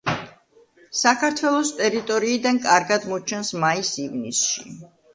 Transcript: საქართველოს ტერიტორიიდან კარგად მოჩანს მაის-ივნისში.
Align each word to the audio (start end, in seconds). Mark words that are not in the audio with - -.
საქართველოს 1.01 1.73
ტერიტორიიდან 1.83 2.59
კარგად 2.67 3.09
მოჩანს 3.15 3.57
მაის-ივნისში. 3.67 4.71